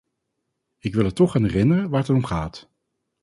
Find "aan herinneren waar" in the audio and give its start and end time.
1.35-1.99